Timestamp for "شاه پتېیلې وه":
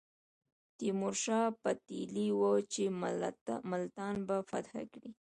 1.23-2.51